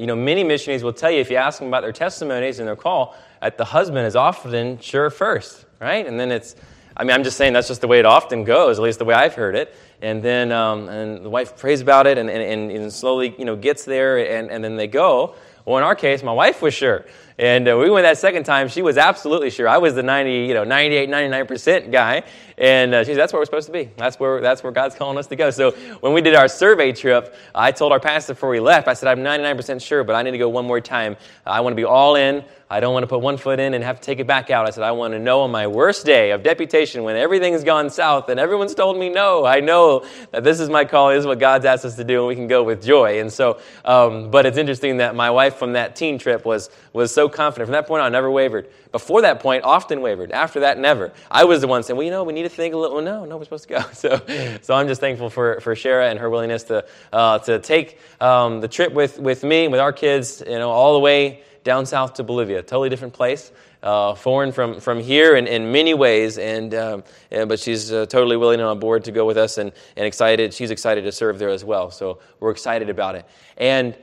[0.00, 2.66] you know, many missionaries will tell you if you ask them about their testimonies and
[2.66, 6.06] their call, that the husband is often sure first, right?
[6.06, 6.56] And then it's,
[6.96, 9.04] I mean, I'm just saying that's just the way it often goes, at least the
[9.04, 9.74] way I've heard it.
[10.02, 13.56] And then um, and the wife prays about it and, and, and slowly, you know,
[13.56, 15.34] gets there and, and then they go.
[15.66, 17.04] Well, in our case, my wife was sure.
[17.40, 18.68] And uh, we went that second time.
[18.68, 19.66] She was absolutely sure.
[19.66, 22.22] I was the 90, you know, 98, 99% guy.
[22.58, 23.88] And uh, she said, that's where we're supposed to be.
[23.96, 25.50] That's where, that's where God's calling us to go.
[25.50, 28.92] So when we did our survey trip, I told our pastor before we left, I
[28.92, 31.16] said, I'm 99% sure, but I need to go one more time.
[31.46, 32.44] I want to be all in.
[32.72, 34.64] I don't want to put one foot in and have to take it back out.
[34.64, 37.90] I said, I want to know on my worst day of deputation when everything's gone
[37.90, 41.26] south and everyone's told me no, I know that this is my call, this is
[41.26, 43.18] what God's asked us to do, and we can go with joy.
[43.20, 47.12] And so, um, but it's interesting that my wife from that teen trip was, was
[47.12, 47.68] so confident.
[47.68, 48.68] From that point on, I never wavered.
[48.92, 50.32] Before that point, often wavered.
[50.32, 51.12] After that, never.
[51.30, 53.00] I was the one saying, well, you know, we need to think a little.
[53.00, 53.80] No, no, we're supposed to go.
[53.92, 54.20] So,
[54.62, 58.60] so I'm just thankful for, for Shara and her willingness to, uh, to take um,
[58.60, 62.14] the trip with, with me, with our kids, you know, all the way down south
[62.14, 66.38] to Bolivia, totally different place, uh, foreign from, from here in, in many ways.
[66.38, 69.58] And, um, and but she's uh, totally willing and on board to go with us
[69.58, 70.54] and, and excited.
[70.54, 71.90] She's excited to serve there as well.
[71.90, 73.26] So we're excited about it.
[73.56, 73.96] And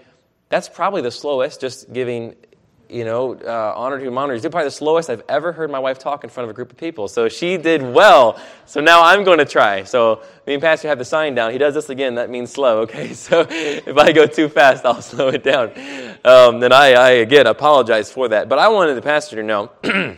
[0.50, 2.36] that's probably the slowest, just giving
[2.90, 4.42] you know, uh, honor to honor is.
[4.42, 6.78] Probably the slowest I've ever heard my wife talk in front of a group of
[6.78, 7.08] people.
[7.08, 8.40] So she did well.
[8.66, 9.84] So now I'm going to try.
[9.84, 11.52] So me and Pastor have the sign down.
[11.52, 12.16] He does this again.
[12.16, 12.82] That means slow.
[12.88, 13.14] Okay.
[13.14, 15.72] So if I go too fast, I'll slow it down.
[16.24, 18.48] Um, then I, I again apologize for that.
[18.48, 19.72] But I wanted the pastor to know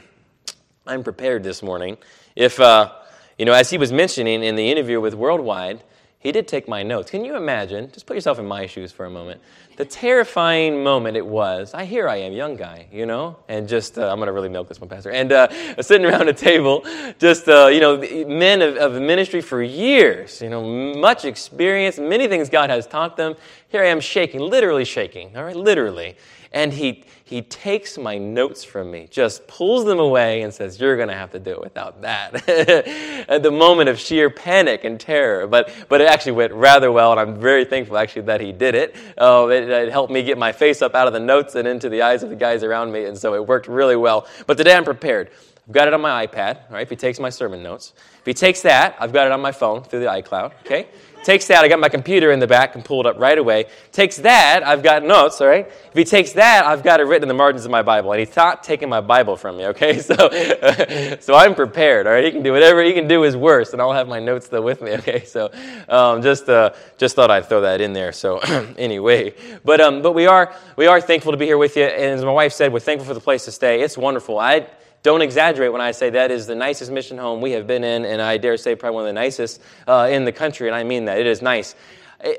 [0.86, 1.97] I'm prepared this morning.
[2.36, 2.92] If uh,
[3.40, 5.81] you know, as he was mentioning in the interview with Worldwide,
[6.20, 7.09] he did take my notes.
[7.09, 7.90] Can you imagine?
[7.92, 9.42] Just put yourself in my shoes for a moment.
[9.80, 11.73] The terrifying moment it was.
[11.73, 14.67] I here I am, young guy, you know, and just uh, I'm to really milk
[14.67, 15.09] this one, Pastor.
[15.09, 15.47] And uh,
[15.81, 16.83] sitting around a table,
[17.17, 17.95] just uh, you know,
[18.27, 20.61] men of, of ministry for years, you know,
[20.95, 23.35] much experience, many things God has taught them.
[23.69, 25.38] Here I am, shaking, literally shaking.
[25.38, 26.17] All right, literally.
[26.52, 30.95] And he, he takes my notes from me, just pulls them away, and says, You're
[30.95, 32.49] going to have to do it without that.
[33.29, 35.45] At the moment of sheer panic and terror.
[35.45, 38.73] But, but it actually went rather well, and I'm very thankful actually that he did
[38.73, 38.95] it.
[39.16, 41.88] Uh, it, it helped me get my face up out of the notes and into
[41.88, 44.28] the eyes of the guys around me, and so it worked really well.
[44.47, 45.29] But today I'm prepared.
[45.69, 46.81] I've got it on my iPad, right?
[46.81, 47.94] If he takes my sermon notes.
[48.22, 50.88] If he takes that, I've got it on my phone through the iCloud, okay?
[51.24, 53.66] Takes that, I got my computer in the back and pulled up right away.
[53.91, 55.68] Takes that, I've got notes, all right?
[55.68, 58.12] If he takes that, I've got it written in the margins of my Bible.
[58.12, 60.00] And he's not taking my Bible from me, okay?
[60.09, 60.16] So,
[61.19, 62.24] so I'm prepared, all right?
[62.24, 64.63] He can do whatever he can do is worse, and I'll have my notes still
[64.63, 65.24] with me, okay?
[65.24, 65.52] So
[65.88, 68.12] um, just, uh, just thought I'd throw that in there.
[68.12, 68.40] So
[68.75, 71.84] anyway, but, um, but we, are, we are thankful to be here with you.
[71.84, 73.81] And as my wife said, we're thankful for the place to stay.
[73.81, 74.40] It's wonderful.
[74.40, 74.66] I
[75.01, 78.05] don't exaggerate when I say that is the nicest mission home we have been in,
[78.05, 80.83] and I dare say probably one of the nicest uh, in the country, and I
[80.83, 81.19] mean that.
[81.19, 81.75] It is nice.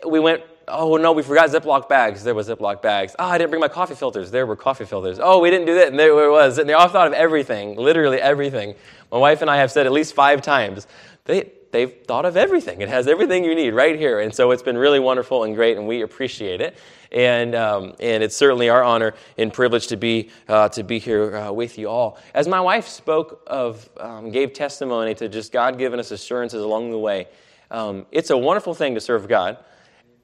[0.07, 2.23] We went, oh no, we forgot Ziploc bags.
[2.23, 3.17] There were Ziploc bags.
[3.19, 4.31] Oh, I didn't bring my coffee filters.
[4.31, 5.19] There were coffee filters.
[5.23, 6.59] Oh, we didn't do that, and there it was.
[6.59, 8.75] And they all thought of everything, literally everything.
[9.11, 10.87] My wife and I have said at least five times,
[11.25, 12.83] they, they've thought of everything.
[12.83, 14.21] It has everything you need right here.
[14.21, 16.77] And so it's been really wonderful and great, and we appreciate it.
[17.13, 21.37] And, um, and it's certainly our honor and privilege to be, uh, to be here
[21.37, 22.19] uh, with you all.
[22.35, 26.91] As my wife spoke of, um, gave testimony to just God giving us assurances along
[26.91, 27.27] the way,
[27.71, 29.59] um, it's a wonderful thing to serve God.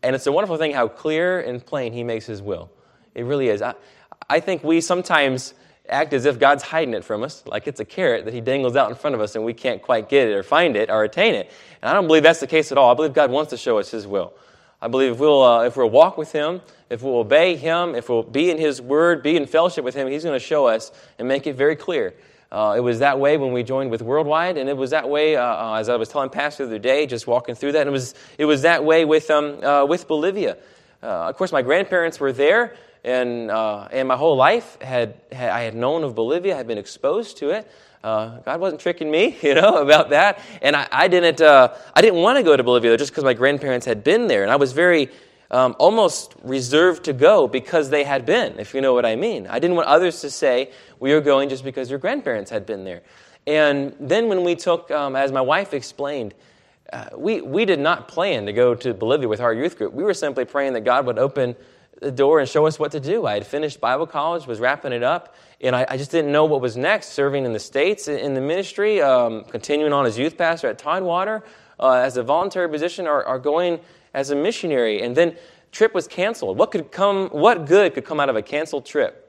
[0.03, 2.71] And it's a wonderful thing how clear and plain He makes His will.
[3.15, 3.63] It really is.
[3.63, 3.75] I,
[4.29, 5.55] I think we sometimes
[5.89, 8.77] act as if God's hiding it from us, like it's a carrot that He dangles
[8.77, 11.05] out in front of us and we can't quite get it or find it or
[11.05, 11.51] attain it.
[11.83, 12.91] And I don't believe that's the case at all.
[12.91, 14.35] I believe God wants to show us His will.
[14.81, 16.61] I believe if we'll, uh, if we'll walk with Him,
[16.91, 20.09] if we'll obey Him, if we'll be in His Word, be in fellowship with Him,
[20.09, 22.15] He's going to show us and make it very clear.
[22.53, 25.35] Uh, it was that way when we joined with Worldwide, and it was that way,
[25.37, 27.81] uh, uh as I was telling Pastor the other day, just walking through that.
[27.81, 30.57] And it was, it was that way with, um, uh, with Bolivia.
[31.03, 35.63] Uh, of course, my grandparents were there, and, and my whole life had, had, I
[35.63, 37.71] had known of Bolivia, had been exposed to it.
[38.05, 40.41] Uh, God wasn't tricking me, you know, about that.
[40.63, 43.35] And I, I didn't, uh, I didn't want to go to Bolivia just because my
[43.35, 44.43] grandparents had been there.
[44.43, 45.11] And I was very,
[45.51, 49.47] um, almost reserved to go because they had been, if you know what I mean.
[49.47, 52.85] I didn't want others to say, we are going just because your grandparents had been
[52.85, 53.03] there.
[53.47, 56.35] And then when we took, um, as my wife explained,
[56.93, 59.93] uh, we, we did not plan to go to Bolivia with our youth group.
[59.93, 61.57] We were simply praying that God would open
[62.01, 63.27] the door and show us what to do.
[63.27, 66.45] I had finished Bible college, was wrapping it up, and I, I, just didn't know
[66.45, 67.09] what was next.
[67.11, 71.43] Serving in the States in the ministry, um, continuing on as youth pastor at Tidewater,
[71.81, 73.81] uh, as a voluntary position, or, or, going
[74.13, 75.03] as a missionary.
[75.03, 75.37] And then
[75.73, 76.59] trip was canceled.
[76.59, 77.29] What could come?
[77.31, 79.23] What good could come out of a canceled trip?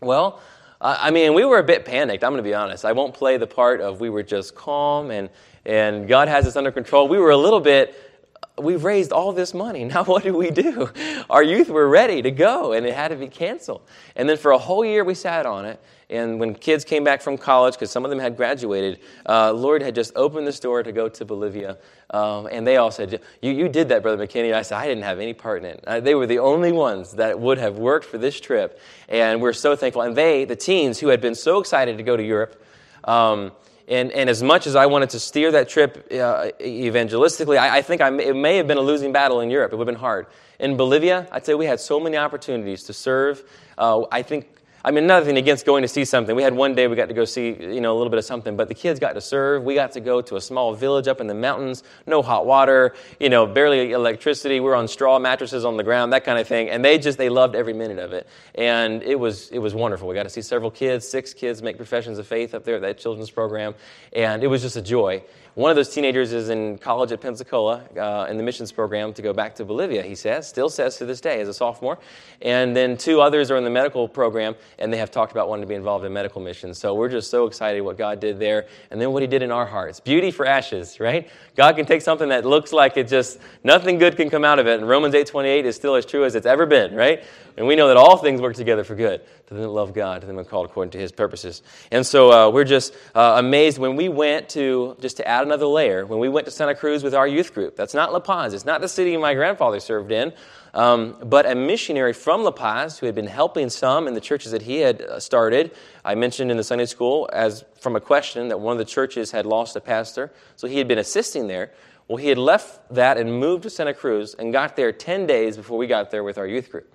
[0.00, 0.40] Well,
[0.80, 2.22] I mean, we were a bit panicked.
[2.22, 2.84] I'm going to be honest.
[2.84, 5.30] I won't play the part of we were just calm and
[5.64, 7.08] and God has us under control.
[7.08, 8.15] We were a little bit
[8.58, 9.84] we've raised all this money.
[9.96, 10.90] Now, what do we do?
[11.30, 13.82] Our youth were ready to go, and it had to be canceled.
[14.14, 15.80] And then for a whole year, we sat on it.
[16.08, 19.82] And when kids came back from college, because some of them had graduated, uh, Lord
[19.82, 21.78] had just opened this door to go to Bolivia.
[22.10, 24.54] Um, and they all said, you, you did that, Brother McKinney.
[24.54, 25.84] I said, I didn't have any part in it.
[25.86, 28.80] Uh, they were the only ones that would have worked for this trip.
[29.08, 30.02] And we're so thankful.
[30.02, 32.62] And they, the teens who had been so excited to go to Europe,
[33.04, 33.50] um,
[33.88, 37.82] and, and as much as I wanted to steer that trip uh, evangelistically, I, I
[37.82, 39.72] think I, it may have been a losing battle in Europe.
[39.72, 40.26] It would have been hard.
[40.58, 43.44] In Bolivia, I'd say we had so many opportunities to serve.
[43.76, 44.48] Uh, I think
[44.86, 46.36] I mean, nothing against going to see something.
[46.36, 48.24] We had one day we got to go see, you know, a little bit of
[48.24, 49.64] something, but the kids got to serve.
[49.64, 52.94] We got to go to a small village up in the mountains, no hot water,
[53.18, 54.60] you know, barely electricity.
[54.60, 56.70] We are on straw mattresses on the ground, that kind of thing.
[56.70, 58.28] And they just, they loved every minute of it.
[58.54, 60.06] And it was, it was wonderful.
[60.06, 62.82] We got to see several kids, six kids make professions of faith up there at
[62.82, 63.74] that children's program.
[64.12, 65.24] And it was just a joy.
[65.56, 69.22] One of those teenagers is in college at Pensacola uh, in the missions program to
[69.22, 71.98] go back to Bolivia, he says, still says to this day as a sophomore.
[72.42, 75.62] And then two others are in the medical program, and they have talked about wanting
[75.62, 76.76] to be involved in medical missions.
[76.76, 79.50] So we're just so excited what God did there, and then what He did in
[79.50, 79.98] our hearts.
[79.98, 81.30] Beauty for ashes, right?
[81.56, 84.66] God can take something that looks like it just, nothing good can come out of
[84.66, 84.78] it.
[84.78, 87.24] And Romans 8.28 is still as true as it's ever been, right?
[87.56, 90.20] And we know that all things work together for good to them that love God,
[90.22, 91.62] to them that are called according to his purposes.
[91.90, 95.66] And so uh, we're just uh, amazed when we went to, just to add another
[95.66, 97.76] layer, when we went to Santa Cruz with our youth group.
[97.76, 98.54] That's not La Paz.
[98.54, 100.32] It's not the city my grandfather served in.
[100.74, 104.52] Um, but a missionary from La Paz who had been helping some in the churches
[104.52, 105.70] that he had uh, started.
[106.04, 109.30] I mentioned in the Sunday school as from a question that one of the churches
[109.30, 111.70] had lost a pastor, so he had been assisting there.
[112.08, 115.56] Well, he had left that and moved to Santa Cruz and got there 10 days
[115.56, 116.92] before we got there with our youth group.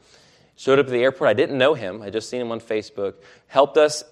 [0.62, 1.28] Showed up at the airport.
[1.28, 2.04] I didn't know him.
[2.04, 3.16] I just seen him on Facebook.
[3.48, 4.04] Helped us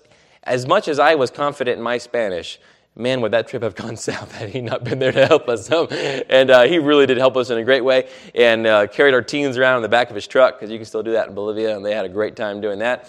[0.42, 2.60] as much as I was confident in my Spanish.
[2.96, 5.70] Man, would that trip have gone south had he not been there to help us?
[5.70, 9.22] and uh, he really did help us in a great way and uh, carried our
[9.22, 11.36] teens around in the back of his truck because you can still do that in
[11.36, 13.08] Bolivia, and they had a great time doing that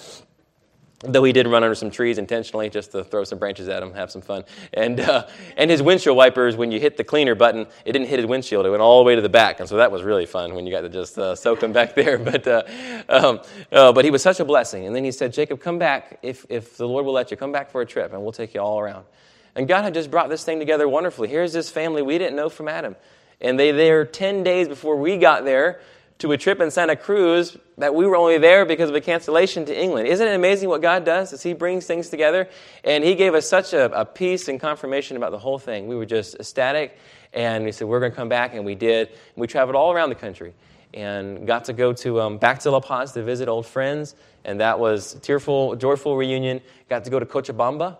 [1.02, 3.94] though he did run under some trees intentionally just to throw some branches at him,
[3.94, 4.44] have some fun.
[4.74, 5.26] And, uh,
[5.56, 8.66] and his windshield wipers, when you hit the cleaner button, it didn't hit his windshield.
[8.66, 9.60] It went all the way to the back.
[9.60, 11.94] And so that was really fun when you got to just uh, soak him back
[11.96, 12.18] there.
[12.18, 12.62] But, uh,
[13.08, 13.40] um,
[13.72, 14.86] uh, but he was such a blessing.
[14.86, 17.36] And then he said, Jacob, come back if, if the Lord will let you.
[17.36, 19.06] Come back for a trip, and we'll take you all around.
[19.54, 21.28] And God had just brought this thing together wonderfully.
[21.28, 22.94] Here's this family we didn't know from Adam.
[23.40, 25.80] And they there 10 days before we got there
[26.20, 29.64] to a trip in Santa Cruz that we were only there because of a cancellation
[29.64, 30.06] to England.
[30.06, 32.48] Isn't it amazing what God does as He brings things together?
[32.84, 35.86] And He gave us such a, a peace and confirmation about the whole thing.
[35.86, 36.98] We were just ecstatic,
[37.32, 39.08] and we said, We're going to come back, and we did.
[39.08, 40.54] And we traveled all around the country
[40.92, 44.14] and got to go to um, back to La Paz to visit old friends,
[44.44, 46.60] and that was tearful, joyful reunion.
[46.88, 47.96] Got to go to Cochabamba.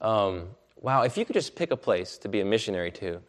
[0.00, 0.48] Um,
[0.80, 3.20] wow, if you could just pick a place to be a missionary to,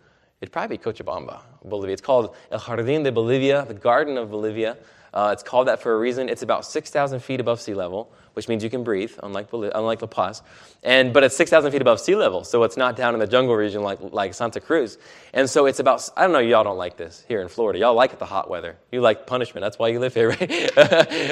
[0.41, 1.94] it'd probably be Cochabamba, Bolivia.
[1.94, 4.77] It's called El Jardín de Bolivia, the Garden of Bolivia.
[5.15, 6.27] Uh, it's called that for a reason.
[6.27, 10.07] It's about 6,000 feet above sea level, which means you can breathe, unlike, unlike La
[10.07, 10.41] Paz.
[10.83, 13.56] And, but it's 6,000 feet above sea level, so it's not down in the jungle
[13.56, 14.97] region like, like Santa Cruz.
[15.33, 17.79] And so it's about, I don't know, y'all don't like this here in Florida.
[17.79, 18.77] Y'all like the hot weather.
[18.91, 19.63] You like punishment.
[19.63, 20.75] That's why you live here, right?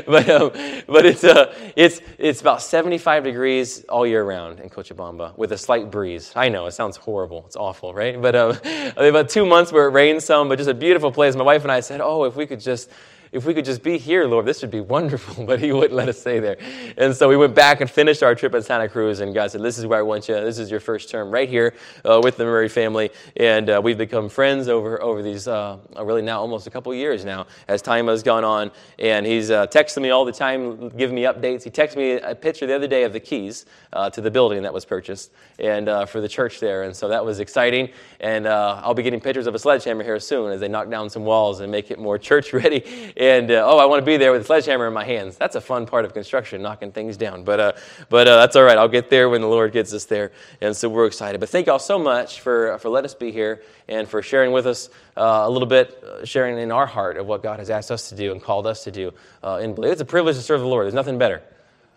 [0.08, 0.52] but um,
[0.88, 5.58] but it's, uh, it's, it's about 75 degrees all year round in Cochabamba with a
[5.58, 6.32] slight breeze.
[6.38, 7.44] I know, it sounds horrible.
[7.46, 8.20] It's awful, right?
[8.22, 8.58] But um,
[8.98, 11.36] about two months where it rains some, but just a beautiful place.
[11.36, 12.90] My wife and I said, oh, if we could just
[13.34, 15.34] if we could just be here, Lord, this would be wonderful.
[15.54, 16.58] But he wouldn't let us stay there.
[16.98, 19.62] And so we went back and finished our trip in Santa Cruz, and God said,
[19.62, 20.36] This is where I want you.
[20.36, 21.74] This is your first term right here
[22.06, 23.10] uh, with the Murray family.
[23.36, 27.26] And uh, we've become friends over, over these, uh, really now almost a couple years
[27.26, 28.72] now as time has gone on.
[29.00, 31.64] And he's uh, texting me all the time, giving me updates.
[31.64, 34.62] He texted me a picture the other day of the keys uh, to the building
[34.64, 36.84] that was purchased and uh, for the church there.
[36.84, 37.90] And so that was exciting.
[38.20, 41.26] And I'll be getting pictures of a sledgehammer here soon as they knock down some
[41.26, 42.84] walls and make it more church ready
[43.24, 45.38] and uh, oh, I want to be there with a sledgehammer in my hands.
[45.38, 47.46] That's a fun part of construction, knocking things down.
[47.46, 47.72] But, uh,
[48.10, 48.78] but uh, that's all right.
[48.78, 50.34] I'll get there when the Lord gets us there.
[50.60, 51.40] And so we're excited.
[51.40, 54.68] But thank y'all so much for, for letting us be here and for sharing with
[54.68, 57.92] us uh, a little bit, uh, sharing in our heart of what God has asked
[57.92, 59.14] us to do and called us to do
[59.44, 60.86] uh, in It's a privilege to serve the Lord.
[60.86, 61.42] There's nothing better.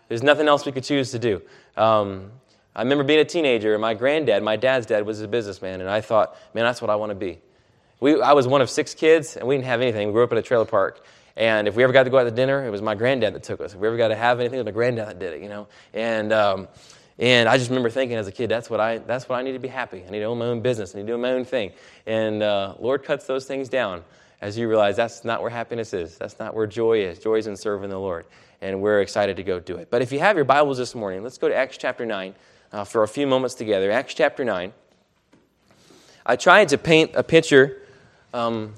[0.07, 1.41] There's nothing else we could choose to do.
[1.75, 2.31] Um,
[2.75, 5.89] I remember being a teenager, and my granddad, my dad's dad, was a businessman, and
[5.89, 7.39] I thought, man, that's what I want to be.
[7.99, 10.07] We, I was one of six kids, and we didn't have anything.
[10.07, 11.03] We grew up in a trailer park.
[11.37, 13.43] And if we ever got to go out to dinner, it was my granddad that
[13.43, 13.73] took us.
[13.73, 15.49] If we ever got to have anything, it was my granddad that did it, you
[15.49, 15.67] know.
[15.93, 16.67] And um,
[17.19, 19.51] and I just remember thinking as a kid, that's what I that's what I need
[19.53, 20.03] to be happy.
[20.05, 20.95] I need to own my own business.
[20.95, 21.73] I need to do my own thing.
[22.07, 24.03] And uh, Lord cuts those things down
[24.41, 26.17] as you realize that's not where happiness is.
[26.17, 27.19] That's not where joy is.
[27.19, 28.25] Joy is in serving the Lord.
[28.61, 29.89] And we're excited to go do it.
[29.91, 32.33] But if you have your Bibles this morning, let's go to Acts chapter 9
[32.71, 33.91] uh, for a few moments together.
[33.91, 34.73] Acts chapter 9.
[36.25, 37.83] I tried to paint a picture
[38.33, 38.73] um,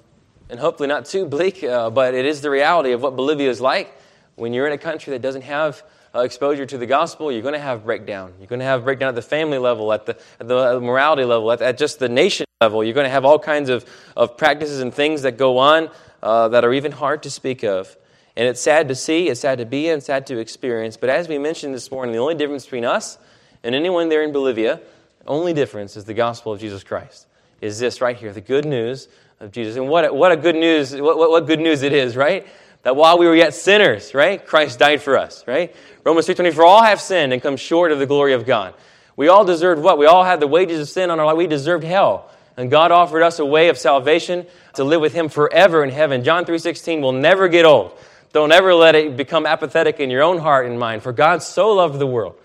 [0.50, 3.62] and hopefully not too bleak, uh, but it is the reality of what Bolivia is
[3.62, 3.96] like.
[4.36, 7.54] When you're in a country that doesn't have uh, exposure to the gospel, you're going
[7.54, 8.34] to have breakdown.
[8.40, 11.52] You're going to have breakdown at the family level, at the, at the morality level,
[11.52, 12.84] at, at, just the nation level.
[12.84, 13.86] You're going to have all kinds of,
[14.18, 15.90] of practices and things that go on
[16.24, 17.96] uh, that are even hard to speak of.
[18.36, 20.98] And it's sad to see, it's sad to be it's sad to experience.
[20.98, 23.18] But as we mentioned this morning, the only difference between us
[23.64, 24.80] and anyone there in Bolivia,
[25.28, 27.28] only difference is the gospel of Jesus Christ.
[27.62, 29.78] Is this right here, the good news of Jesus.
[29.78, 32.46] And what, what a good news, what, what, what good news it is, right?
[32.84, 35.76] That while we were yet sinners, right, Christ died for us, right?
[36.04, 38.74] Romans 3.20, for all have sinned and come short of the glory of God.
[39.16, 39.98] We all deserved what?
[39.98, 41.38] We all had the wages of sin on our life.
[41.38, 42.30] We deserved hell.
[42.56, 46.24] And God offered us a way of salvation to live with Him forever in heaven.
[46.24, 47.98] John 3.16 will never get old.
[48.32, 51.02] Don't ever let it become apathetic in your own heart and mind.
[51.02, 52.36] For God so loved the world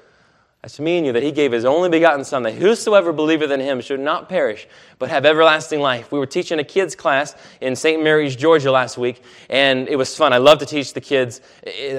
[0.64, 3.61] that's me and you, that he gave his only begotten Son, that whosoever believeth in
[3.61, 4.66] him should not perish,
[4.99, 6.11] but have everlasting life.
[6.11, 8.02] We were teaching a kids' class in St.
[8.02, 10.33] Mary's, Georgia last week, and it was fun.
[10.33, 11.42] I love to teach the kids.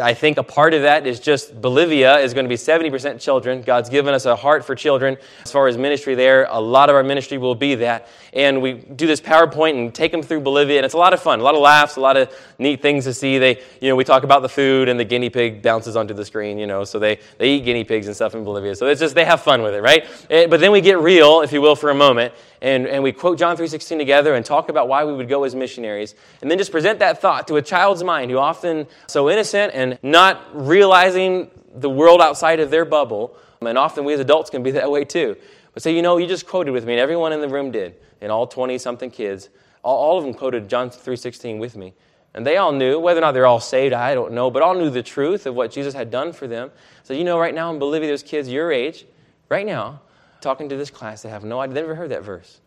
[0.01, 3.61] I think a part of that is just Bolivia is going to be 70% children.
[3.61, 5.17] God's given us a heart for children.
[5.43, 8.07] As far as ministry there, a lot of our ministry will be that.
[8.33, 11.21] And we do this PowerPoint and take them through Bolivia, and it's a lot of
[11.21, 13.37] fun, a lot of laughs, a lot of neat things to see.
[13.37, 16.25] They, you know, we talk about the food, and the guinea pig bounces onto the
[16.25, 18.54] screen, you know, so they, they eat guinea pigs and stuff in Bolivia.
[18.55, 18.75] Bolivia.
[18.75, 20.05] So it's just, they have fun with it, right?
[20.29, 23.11] Eh, but then we get real, if you will, for a moment, and, and we
[23.11, 26.57] quote John 3.16 together and talk about why we would go as missionaries, and then
[26.57, 31.51] just present that thought to a child's mind who often so innocent and not realizing
[31.75, 35.03] the world outside of their bubble, and often we as adults can be that way
[35.03, 35.35] too.
[35.73, 37.95] But say, you know, you just quoted with me, and everyone in the room did,
[38.21, 39.49] and all 20-something kids,
[39.83, 41.93] all, all of them quoted John 3.16 with me.
[42.35, 44.75] And they all knew, whether or not they're all saved, I don't know, but all
[44.75, 46.69] knew the truth of what Jesus had done for them.
[47.03, 49.05] So, you know, right now in Bolivia, there's kids your age,
[49.47, 50.01] right now,
[50.41, 51.75] talking to this class that have no idea.
[51.75, 52.59] They've never heard that verse.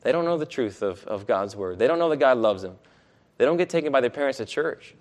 [0.00, 1.78] They don't know the truth of, of God's word.
[1.78, 2.78] They don't know that God loves them.
[3.36, 4.94] They don't get taken by their parents to church,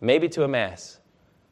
[0.00, 1.00] maybe to a mass,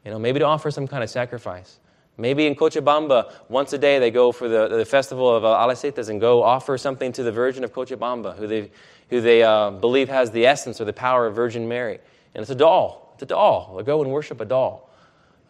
[0.05, 1.77] you know, maybe to offer some kind of sacrifice.
[2.17, 6.09] Maybe in Cochabamba, once a day they go for the, the festival of uh, Alasitas
[6.09, 8.71] and go offer something to the Virgin of Cochabamba, who they,
[9.09, 11.99] who they uh, believe has the essence or the power of Virgin Mary.
[12.33, 13.11] And it's a doll.
[13.13, 13.75] It's a doll.
[13.77, 14.89] They go and worship a doll.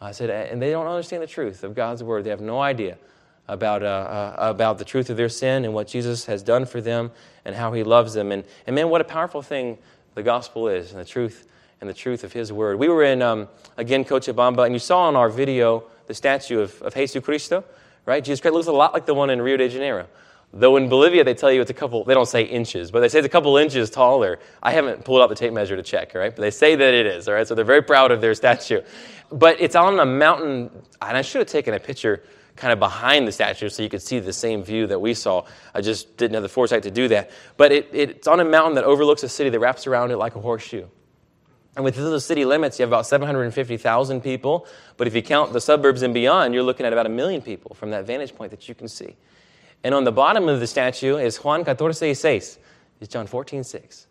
[0.00, 2.24] I said, and they don't understand the truth of God's word.
[2.24, 2.98] They have no idea
[3.48, 6.80] about, uh, uh, about the truth of their sin and what Jesus has done for
[6.80, 7.10] them
[7.44, 8.30] and how he loves them.
[8.30, 9.78] And, and man, what a powerful thing
[10.14, 11.46] the gospel is and the truth
[11.80, 12.78] and the truth of his word.
[12.78, 16.82] We were in, um, again, Cochabamba, and you saw in our video the statue of,
[16.82, 17.64] of Jesus Cristo,
[18.04, 18.24] right?
[18.24, 20.08] Jesus Christ looks a lot like the one in Rio de Janeiro.
[20.52, 23.08] Though in Bolivia, they tell you it's a couple, they don't say inches, but they
[23.08, 24.38] say it's a couple inches taller.
[24.62, 26.34] I haven't pulled out the tape measure to check, right?
[26.34, 27.46] But they say that it is, all right?
[27.46, 28.80] So they're very proud of their statue.
[29.30, 30.70] But it's on a mountain,
[31.02, 32.24] and I should have taken a picture
[32.56, 35.44] kind of behind the statue so you could see the same view that we saw.
[35.74, 37.30] I just didn't have the foresight to do that.
[37.58, 40.34] But it, it's on a mountain that overlooks a city that wraps around it like
[40.34, 40.86] a horseshoe.
[41.78, 44.66] And within the city limits, you have about 750,000 people.
[44.96, 47.72] But if you count the suburbs and beyond, you're looking at about a million people
[47.76, 49.14] from that vantage point that you can see.
[49.84, 52.58] And on the bottom of the statue is Juan 14 6.
[53.00, 54.08] It's John 14 6.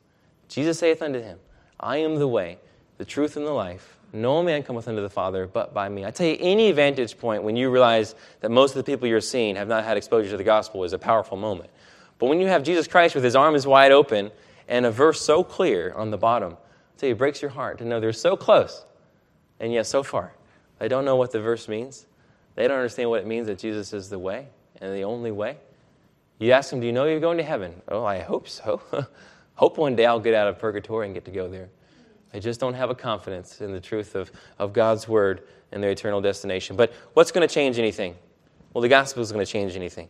[0.47, 1.39] Jesus saith unto him,
[1.77, 2.57] I am the way,
[2.99, 3.97] the truth, and the life.
[4.13, 6.05] No man cometh unto the Father but by me.
[6.05, 9.19] I tell you, any vantage point when you realize that most of the people you're
[9.19, 11.69] seeing have not had exposure to the gospel is a powerful moment.
[12.17, 14.31] But when you have Jesus Christ with his arms wide open
[14.69, 16.55] and a verse so clear on the bottom,
[17.05, 18.85] you, it breaks your heart to know they're so close
[19.59, 20.33] and yet so far.
[20.79, 22.05] They don't know what the verse means.
[22.55, 24.47] They don't understand what it means that Jesus is the way
[24.81, 25.57] and the only way.
[26.39, 27.81] You ask them, Do you know you're going to heaven?
[27.87, 28.81] Oh, I hope so.
[29.55, 31.69] hope one day I'll get out of purgatory and get to go there.
[32.31, 35.91] They just don't have a confidence in the truth of, of God's word and their
[35.91, 36.75] eternal destination.
[36.75, 38.15] But what's going to change anything?
[38.73, 40.09] Well, the gospel is going to change anything.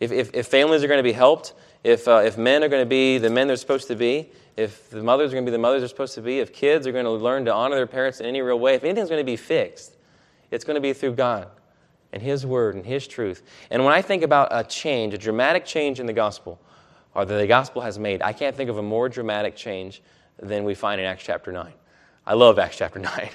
[0.00, 1.54] If, if, if families are going to be helped,
[1.86, 4.90] if, uh, if men are going to be the men they're supposed to be, if
[4.90, 6.90] the mothers are going to be the mothers they're supposed to be, if kids are
[6.90, 9.24] going to learn to honor their parents in any real way, if anything's going to
[9.24, 9.94] be fixed,
[10.50, 11.48] it's going to be through God
[12.12, 13.44] and His Word and His truth.
[13.70, 16.60] And when I think about a change, a dramatic change in the gospel,
[17.14, 20.02] or that the gospel has made, I can't think of a more dramatic change
[20.42, 21.72] than we find in Acts chapter 9.
[22.28, 23.30] I love Acts chapter 9.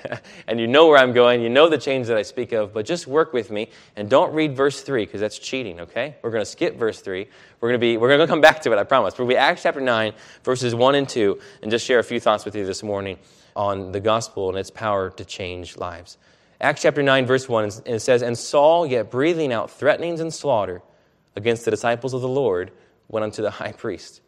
[0.47, 1.41] and you know where I'm going.
[1.41, 4.33] You know the change that I speak of, but just work with me and don't
[4.33, 6.15] read verse 3 because that's cheating, okay?
[6.21, 7.25] We're going to skip verse 3.
[7.61, 9.17] We're going to be we're going to come back to it, I promise.
[9.17, 12.43] We'll be Acts chapter 9 verses 1 and 2 and just share a few thoughts
[12.43, 13.17] with you this morning
[13.55, 16.17] on the gospel and its power to change lives.
[16.59, 20.33] Acts chapter 9 verse 1 and it says, "And Saul, yet breathing out threatenings and
[20.33, 20.81] slaughter
[21.35, 22.71] against the disciples of the Lord,
[23.07, 24.19] went unto the high priest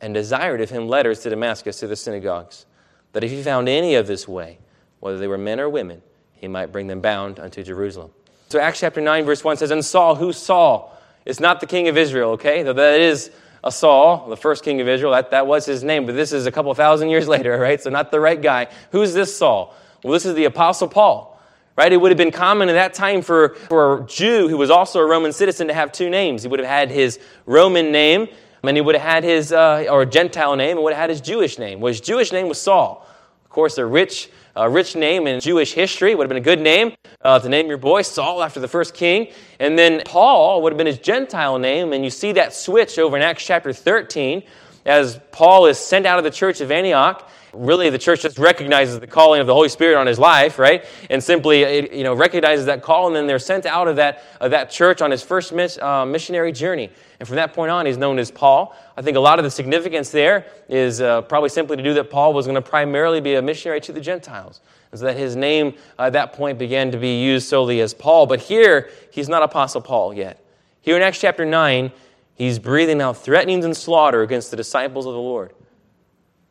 [0.00, 2.64] and desired of him letters to Damascus to the synagogues."
[3.12, 4.58] That if he found any of this way,
[5.00, 6.02] whether they were men or women,
[6.34, 8.10] he might bring them bound unto Jerusalem.
[8.48, 10.96] So Acts chapter 9, verse 1 says, And Saul, who's Saul?
[11.24, 12.62] It's not the king of Israel, okay?
[12.62, 13.30] Though that is
[13.62, 15.12] a Saul, the first king of Israel.
[15.12, 17.80] That, that was his name, but this is a couple thousand years later, right?
[17.80, 18.68] So not the right guy.
[18.92, 19.74] Who's this Saul?
[20.02, 21.34] Well, this is the Apostle Paul.
[21.76, 21.92] Right?
[21.92, 24.98] It would have been common in that time for, for a Jew who was also
[24.98, 26.42] a Roman citizen to have two names.
[26.42, 28.26] He would have had his Roman name,
[28.62, 31.20] and he would have had his, uh, or Gentile name, and would have had his
[31.20, 31.80] Jewish name.
[31.80, 33.06] Well, his Jewish name was Saul.
[33.44, 36.14] Of course, a rich, rich name in Jewish history.
[36.14, 38.94] Would have been a good name uh, to name your boy Saul after the first
[38.94, 39.32] king.
[39.58, 43.16] And then Paul would have been his Gentile name, and you see that switch over
[43.16, 44.42] in Acts chapter 13
[44.84, 49.00] as Paul is sent out of the church of Antioch really the church just recognizes
[49.00, 50.84] the calling of the Holy Spirit on his life, right?
[51.10, 54.50] And simply, you know, recognizes that call, and then they're sent out of that, of
[54.50, 56.90] that church on his first miss, uh, missionary journey.
[57.18, 58.76] And from that point on, he's known as Paul.
[58.96, 62.10] I think a lot of the significance there is uh, probably simply to do that
[62.10, 64.60] Paul was going to primarily be a missionary to the Gentiles.
[64.94, 68.26] So that his name uh, at that point began to be used solely as Paul.
[68.26, 70.42] But here, he's not Apostle Paul yet.
[70.80, 71.92] Here in Acts chapter 9,
[72.34, 75.52] he's breathing out threatenings and slaughter against the disciples of the Lord.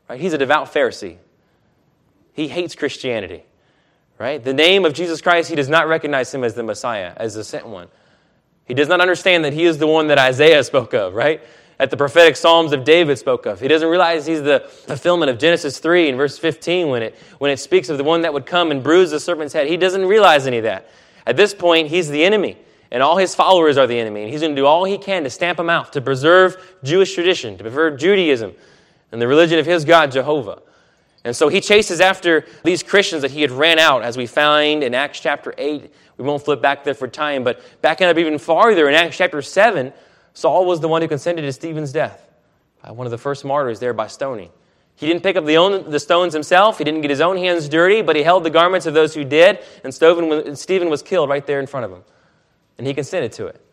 [0.10, 0.20] Right?
[0.20, 1.18] He's a devout Pharisee.
[2.34, 3.44] He hates Christianity.
[4.18, 4.44] Right?
[4.44, 7.44] The name of Jesus Christ, he does not recognize him as the Messiah, as the
[7.44, 7.88] sent one.
[8.66, 11.42] He does not understand that he is the one that Isaiah spoke of, right?
[11.78, 13.60] That the prophetic Psalms of David spoke of.
[13.60, 17.50] He doesn't realize he's the fulfillment of Genesis 3 in verse 15 when it, when
[17.52, 19.68] it speaks of the one that would come and bruise the serpent's head.
[19.68, 20.90] He doesn't realize any of that.
[21.26, 22.58] At this point, he's the enemy,
[22.90, 24.24] and all his followers are the enemy.
[24.24, 27.14] And he's going to do all he can to stamp them out, to preserve Jewish
[27.14, 28.54] tradition, to preserve Judaism,
[29.12, 30.62] and the religion of his God, Jehovah.
[31.24, 34.84] And so he chases after these Christians that he had ran out, as we find
[34.84, 35.94] in Acts chapter 8.
[36.18, 39.42] We won't flip back there for time, but backing up even farther in Acts chapter
[39.42, 39.92] 7,
[40.34, 42.30] Saul was the one who consented to Stephen's death,
[42.88, 44.50] one of the first martyrs there by stoning.
[44.96, 46.80] He didn't pick up the, own, the, stones himself.
[46.80, 49.24] He didn't get his own hands dirty, but he held the garments of those who
[49.24, 52.04] did, and Stephen was killed right there in front of him.
[52.80, 53.64] And he consented to it.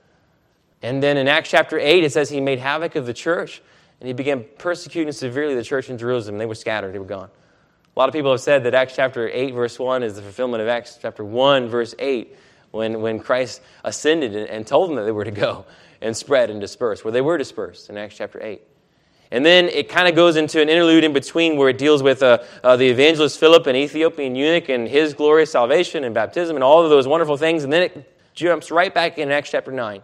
[0.83, 3.63] And then in Acts chapter 8, it says he made havoc of the church.
[4.01, 6.39] And he began persecuting severely the church in Jerusalem.
[6.39, 7.31] They were scattered, they were gone.
[7.97, 10.63] A lot of people have said that Acts chapter 8, verse 1 is the fulfillment
[10.63, 12.37] of Acts chapter 1, verse 8,
[12.73, 15.65] when, when Christ ascended and, and told them that they were to go
[16.01, 18.61] and spread and disperse, where they were dispersed in Acts chapter 8.
[19.31, 22.23] And then it kind of goes into an interlude in between where it deals with
[22.23, 26.63] uh, uh, the evangelist Philip, an Ethiopian eunuch, and his glorious salvation and baptism and
[26.63, 27.65] all of those wonderful things.
[27.65, 30.03] And then it jumps right back in Acts chapter 9.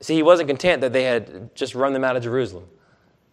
[0.00, 2.66] See, he wasn't content that they had just run them out of Jerusalem.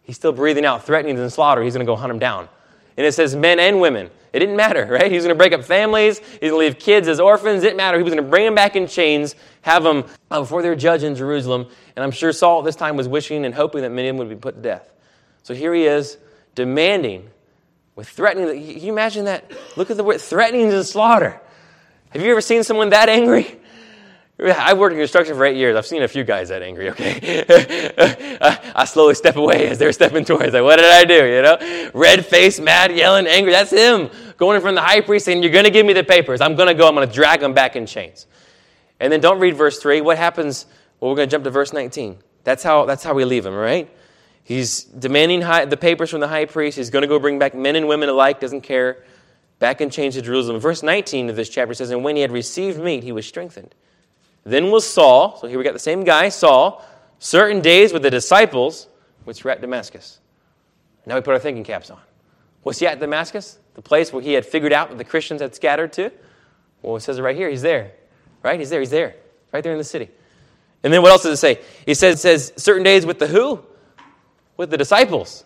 [0.04, 1.62] He's still breathing out threatenings and slaughter.
[1.62, 2.48] He's going to go hunt them down.
[2.96, 4.10] And it says men and women.
[4.32, 5.10] It didn't matter, right?
[5.10, 6.18] He's going to break up families.
[6.18, 7.62] He's going to leave kids as orphans.
[7.62, 7.98] It didn't matter.
[7.98, 11.02] He was going to bring them back in chains, have them uh, before their judge
[11.02, 11.66] in Jerusalem.
[11.96, 14.26] And I'm sure Saul at this time was wishing and hoping that many of them
[14.26, 14.92] would be put to death.
[15.42, 16.18] So here he is
[16.54, 17.28] demanding
[17.96, 18.48] with threatening.
[18.48, 19.50] Can you imagine that?
[19.76, 21.40] Look at the word threatening and slaughter.
[22.10, 23.60] Have you ever seen someone that angry?
[24.40, 25.76] I've worked in construction for eight years.
[25.76, 27.44] I've seen a few guys that angry, okay?
[28.74, 30.52] I slowly step away as they're stepping towards.
[30.52, 31.26] Like, what did I do?
[31.26, 31.90] You know?
[31.94, 33.52] Red face, mad, yelling, angry.
[33.52, 35.92] That's him going in front of the high priest saying, You're going to give me
[35.92, 36.40] the papers.
[36.40, 36.88] I'm going to go.
[36.88, 38.26] I'm going to drag them back in chains.
[39.00, 40.00] And then don't read verse 3.
[40.00, 40.66] What happens?
[41.00, 42.18] Well, we're going to jump to verse 19.
[42.44, 43.90] That's how, that's how we leave him, right?
[44.42, 46.76] He's demanding high, the papers from the high priest.
[46.76, 49.02] He's going to go bring back men and women alike, doesn't care.
[49.58, 50.60] Back in chains to Jerusalem.
[50.60, 53.74] Verse 19 of this chapter says, And when he had received meat, he was strengthened.
[54.44, 56.84] Then was Saul, so here we got the same guy, Saul,
[57.18, 58.86] certain days with the disciples,
[59.24, 60.20] which were at Damascus.
[61.06, 62.00] Now we put our thinking caps on.
[62.62, 63.58] Was he at Damascus?
[63.74, 66.10] The place where he had figured out that the Christians had scattered to?
[66.82, 67.48] Well, it says it right here.
[67.48, 67.92] He's there.
[68.42, 68.58] Right?
[68.58, 68.80] He's there.
[68.80, 69.16] He's there.
[69.52, 70.10] Right there in the city.
[70.82, 71.60] And then what else does it say?
[71.86, 73.64] He says, it says certain days with the who?
[74.56, 75.44] With the disciples.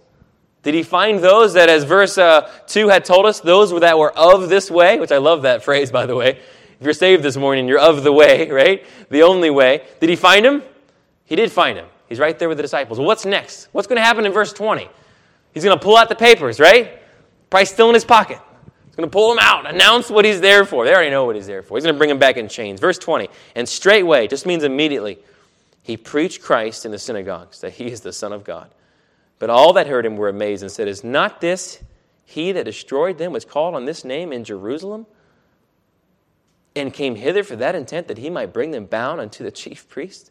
[0.63, 4.17] Did he find those that, as verse uh, 2 had told us, those that were
[4.17, 4.99] of this way?
[4.99, 6.41] Which I love that phrase, by the way.
[6.81, 8.87] If you're saved this morning, you're of the way, right?
[9.11, 9.83] The only way.
[10.01, 10.63] Did he find him?
[11.25, 11.87] He did find him.
[12.09, 12.99] He's right there with the disciples.
[12.99, 13.69] Well, what's next?
[13.73, 14.89] What's going to happen in verse 20?
[15.53, 17.03] He's going to pull out the papers, right?
[17.51, 18.39] Probably still in his pocket.
[18.87, 20.85] He's going to pull them out, announce what he's there for.
[20.85, 21.77] They already know what he's there for.
[21.77, 22.81] He's going to bring them back in chains.
[22.81, 23.29] Verse 20.
[23.55, 25.19] And straightway just means immediately.
[25.83, 28.71] He preached Christ in the synagogues, that he is the Son of God.
[29.39, 31.83] But all that heard him were amazed and said, Is not this
[32.25, 35.07] he that destroyed them was called on this name in Jerusalem?
[36.79, 39.89] And came hither for that intent that he might bring them bound unto the chief
[39.89, 40.31] priest.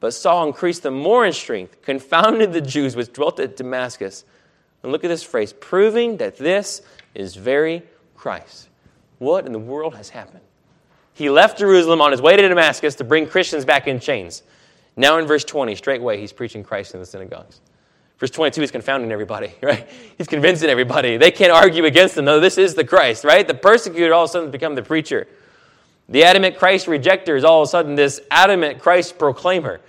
[0.00, 4.24] But Saul increased them more in strength, confounded the Jews which dwelt at Damascus.
[4.82, 6.82] And look at this phrase proving that this
[7.14, 7.82] is very
[8.14, 8.68] Christ.
[9.18, 10.42] What in the world has happened?
[11.14, 14.42] He left Jerusalem on his way to Damascus to bring Christians back in chains.
[14.96, 17.60] Now in verse 20, straightway, he's preaching Christ in the synagogues.
[18.18, 19.88] Verse 22, he's confounding everybody, right?
[20.18, 21.16] He's convincing everybody.
[21.16, 22.24] They can't argue against him.
[22.26, 23.46] No, this is the Christ, right?
[23.46, 25.26] The persecutor all of a sudden become the preacher.
[26.08, 29.80] The adamant Christ rejecter is all of a sudden this adamant Christ proclaimer.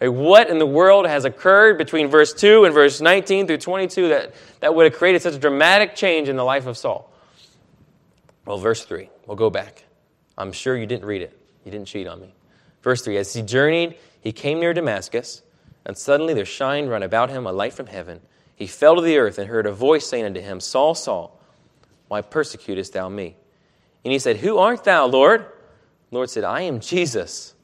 [0.00, 4.34] What in the world has occurred between verse 2 and verse 19 through 22 that,
[4.60, 7.08] that would have created such a dramatic change in the life of Saul?
[8.44, 9.84] Well, verse 3, we'll go back.
[10.36, 11.38] I'm sure you didn't read it.
[11.64, 12.34] You didn't cheat on me.
[12.82, 15.42] Verse 3 As he journeyed, he came near Damascus,
[15.86, 18.20] and suddenly there shined round about him a light from heaven.
[18.56, 21.40] He fell to the earth and heard a voice saying unto him, Saul, Saul,
[22.08, 23.36] why persecutest thou me?
[24.04, 25.46] And he said, Who art thou, Lord?
[26.12, 27.54] Lord said, I am Jesus,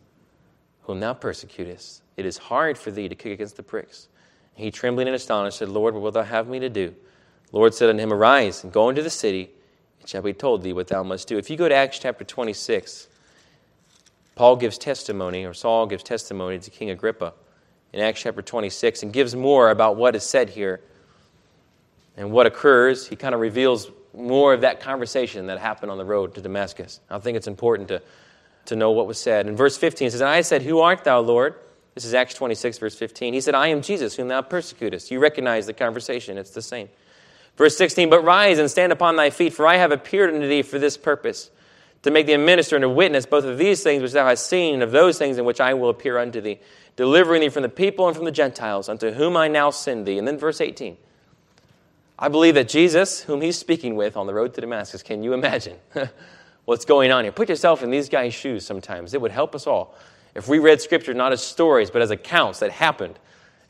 [0.82, 2.02] whom thou persecutest.
[2.16, 4.08] It is hard for thee to kick against the pricks.
[4.56, 6.94] And he, trembling and astonished, said, Lord, what wilt thou have me to do?
[7.52, 9.50] Lord said unto him, Arise and go into the city,
[10.00, 11.38] it shall be told thee what thou must do.
[11.38, 13.08] If you go to Acts chapter 26,
[14.34, 17.34] Paul gives testimony, or Saul gives testimony to King Agrippa
[17.92, 20.80] in Acts chapter 26 and gives more about what is said here
[22.16, 23.06] and what occurs.
[23.06, 27.00] He kind of reveals more of that conversation that happened on the road to Damascus.
[27.10, 28.02] I think it's important to,
[28.68, 29.46] to know what was said.
[29.46, 31.54] In verse 15, it says, And I said, Who art thou, Lord?
[31.94, 33.34] This is Acts 26, verse 15.
[33.34, 35.10] He said, I am Jesus, whom thou persecutest.
[35.10, 36.88] You recognize the conversation, it's the same.
[37.56, 40.62] Verse 16, But rise and stand upon thy feet, for I have appeared unto thee
[40.62, 41.50] for this purpose,
[42.02, 44.46] to make thee a minister and a witness both of these things which thou hast
[44.46, 46.60] seen, and of those things in which I will appear unto thee,
[46.94, 50.18] delivering thee from the people and from the Gentiles, unto whom I now send thee.
[50.18, 50.96] And then verse 18.
[52.18, 55.32] I believe that Jesus, whom he's speaking with on the road to Damascus, can you
[55.32, 55.78] imagine
[56.68, 57.32] what's going on here?
[57.32, 59.14] Put yourself in these guys' shoes sometimes.
[59.14, 59.94] It would help us all
[60.34, 63.18] if we read Scripture not as stories, but as accounts that happened.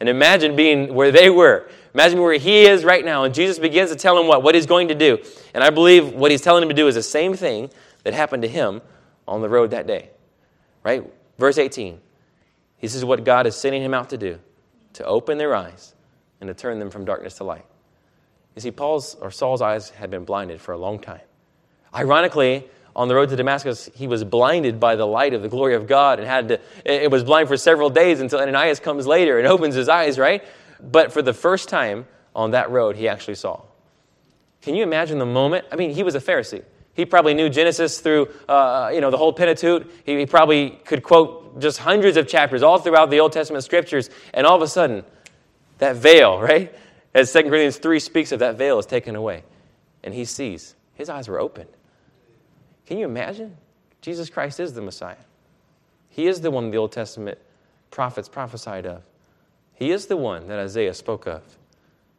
[0.01, 1.69] And imagine being where they were.
[1.95, 3.23] Imagine where he is right now.
[3.23, 4.43] And Jesus begins to tell him what?
[4.43, 5.19] What he's going to do.
[5.55, 7.71] And I believe what he's telling him to do is the same thing
[8.03, 8.83] that happened to him
[9.29, 10.11] on the road that day.
[10.83, 11.09] Right?
[11.39, 12.01] Verse 18.
[12.81, 14.41] This is what God is sending him out to do
[14.95, 15.95] to open their eyes
[16.41, 17.65] and to turn them from darkness to light.
[18.57, 21.21] You see, Paul's or Saul's eyes had been blinded for a long time.
[21.95, 25.77] Ironically, on the road to Damascus, he was blinded by the light of the glory
[25.77, 29.39] of God and had to, it was blind for several days until Ananias comes later
[29.39, 30.45] and opens his eyes, right?
[30.81, 33.63] But for the first time on that road, he actually saw.
[34.63, 35.67] Can you imagine the moment?
[35.71, 36.65] I mean, he was a Pharisee.
[36.93, 39.87] He probably knew Genesis through, uh, you know, the whole Pentateuch.
[40.05, 44.11] He, he probably could quote just hundreds of chapters all throughout the Old Testament scriptures.
[44.35, 45.05] And all of a sudden,
[45.79, 46.75] that veil, right?
[47.15, 49.45] As 2 Corinthians 3 speaks of, that veil is taken away.
[50.03, 50.75] And he sees.
[50.95, 51.71] His eyes were opened.
[52.89, 53.55] Can you imagine?
[54.01, 55.17] Jesus Christ is the Messiah.
[56.09, 57.37] He is the one the Old Testament
[57.91, 59.03] prophets prophesied of.
[59.75, 61.43] He is the one that Isaiah spoke of.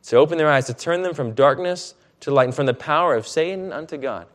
[0.04, 3.16] To open their eyes, to turn them from darkness to light, and from the power
[3.16, 4.28] of Satan unto God.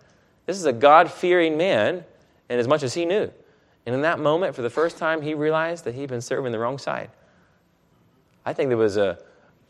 [0.44, 2.02] This is a God fearing man,
[2.48, 3.30] and as much as he knew.
[3.86, 6.58] And in that moment, for the first time, he realized that he'd been serving the
[6.58, 7.10] wrong side.
[8.44, 9.20] I think there was a,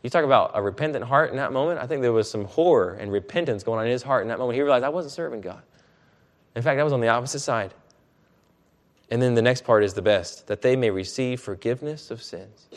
[0.01, 1.79] you talk about a repentant heart in that moment.
[1.79, 4.39] I think there was some horror and repentance going on in his heart in that
[4.39, 4.55] moment.
[4.55, 5.61] He realized I wasn't serving God.
[6.55, 7.73] In fact, I was on the opposite side.
[9.11, 12.67] And then the next part is the best that they may receive forgiveness of sins.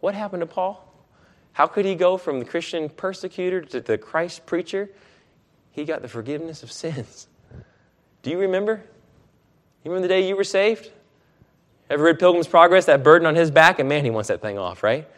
[0.00, 0.84] What happened to Paul?
[1.52, 4.90] How could he go from the Christian persecutor to the Christ preacher?
[5.70, 7.28] He got the forgiveness of sins.
[8.22, 8.82] Do you remember?
[9.84, 10.90] You remember the day you were saved?
[11.90, 12.86] Ever read Pilgrim's Progress?
[12.86, 13.78] That burden on his back?
[13.78, 15.08] And man, he wants that thing off, right?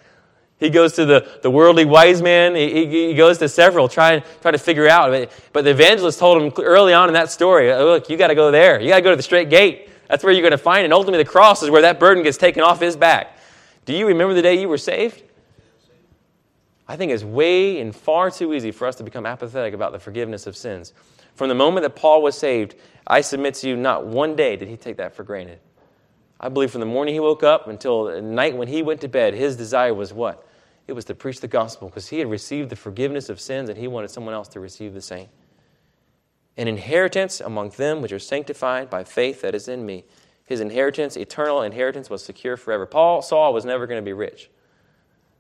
[0.61, 2.55] He goes to the, the worldly wise man.
[2.55, 5.31] He, he goes to several, trying try to figure out.
[5.55, 8.35] But the evangelist told him early on in that story, oh, look, you got to
[8.35, 8.79] go there.
[8.79, 9.89] You got to go to the straight gate.
[10.09, 10.85] That's where you're going to find it.
[10.85, 13.39] And ultimately, the cross is where that burden gets taken off his back.
[13.87, 15.23] Do you remember the day you were saved?
[16.87, 19.99] I think it's way and far too easy for us to become apathetic about the
[19.99, 20.93] forgiveness of sins.
[21.37, 22.75] From the moment that Paul was saved,
[23.07, 25.61] I submit to you, not one day did he take that for granted.
[26.39, 29.09] I believe from the morning he woke up until the night when he went to
[29.09, 30.47] bed, his desire was what?
[30.91, 33.79] It was to preach the gospel because he had received the forgiveness of sins and
[33.79, 35.29] he wanted someone else to receive the same.
[36.57, 40.05] An inheritance among them which are sanctified by faith that is in me.
[40.45, 42.87] His inheritance, eternal inheritance, was secure forever.
[42.87, 44.51] Paul Saul was never going to be rich,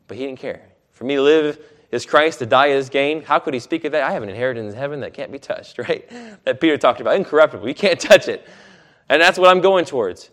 [0.06, 0.62] but he didn't care.
[0.92, 1.58] For me to live
[1.90, 3.22] is Christ, to die is gain.
[3.22, 4.04] How could he speak of that?
[4.04, 6.08] I have an inheritance in heaven that can't be touched, right?
[6.44, 7.66] That Peter talked about, incorruptible.
[7.66, 8.48] You can't touch it.
[9.08, 10.30] And that's what I'm going towards.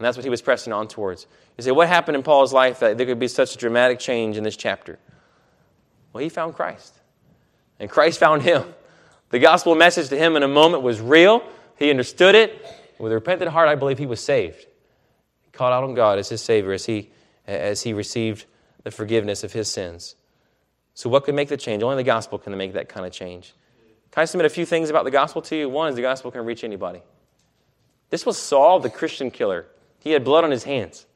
[0.00, 1.26] And that's what he was pressing on towards.
[1.58, 4.38] You say, what happened in Paul's life that there could be such a dramatic change
[4.38, 4.98] in this chapter?
[6.14, 6.94] Well, he found Christ.
[7.78, 8.64] And Christ found him.
[9.28, 11.42] The gospel message to him in a moment was real.
[11.76, 12.66] He understood it.
[12.98, 14.64] With a repentant heart, I believe he was saved.
[15.42, 17.10] He called out on God as his Savior as he,
[17.46, 18.46] as he received
[18.84, 20.14] the forgiveness of his sins.
[20.94, 21.82] So, what could make the change?
[21.82, 23.52] Only the gospel can make that kind of change.
[24.12, 25.68] Can I submit a few things about the gospel to you?
[25.68, 27.02] One is the gospel can reach anybody.
[28.08, 29.66] This was Saul, the Christian killer.
[30.00, 31.06] He had blood on his hands.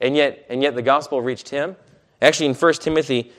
[0.00, 1.76] And yet, and yet the gospel reached him.
[2.20, 3.32] Actually, in 1 Timothy,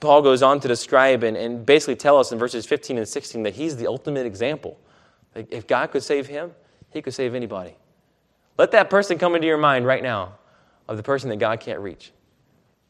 [0.00, 3.42] Paul goes on to describe and, and basically tell us in verses 15 and 16
[3.42, 4.78] that he's the ultimate example.
[5.34, 6.52] Like if God could save him,
[6.90, 7.76] he could save anybody.
[8.56, 10.34] Let that person come into your mind right now.
[10.86, 12.12] of the person that God can't reach.